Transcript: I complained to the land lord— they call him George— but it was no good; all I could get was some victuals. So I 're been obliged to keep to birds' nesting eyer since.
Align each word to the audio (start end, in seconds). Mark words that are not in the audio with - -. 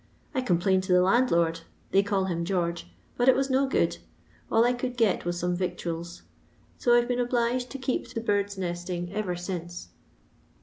I 0.33 0.41
complained 0.41 0.81
to 0.85 0.93
the 0.93 1.01
land 1.03 1.29
lord— 1.29 1.59
they 1.91 2.01
call 2.01 2.25
him 2.25 2.43
George— 2.43 2.87
but 3.17 3.29
it 3.29 3.35
was 3.35 3.51
no 3.51 3.67
good; 3.67 3.99
all 4.51 4.65
I 4.65 4.73
could 4.73 4.97
get 4.97 5.25
was 5.25 5.37
some 5.37 5.55
victuals. 5.55 6.23
So 6.79 6.95
I 6.95 7.01
're 7.01 7.05
been 7.05 7.19
obliged 7.19 7.69
to 7.69 7.77
keep 7.77 8.07
to 8.07 8.19
birds' 8.19 8.57
nesting 8.57 9.11
eyer 9.15 9.35
since. 9.35 9.89